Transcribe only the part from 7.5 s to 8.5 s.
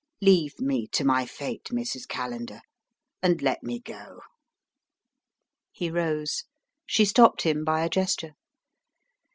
by a gesture.